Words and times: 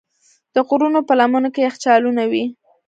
د 0.53 0.55
غرونو 0.67 0.99
په 1.07 1.13
لمنو 1.19 1.49
کې 1.53 1.61
یخچالونه 1.67 2.23
وي. 2.31 2.45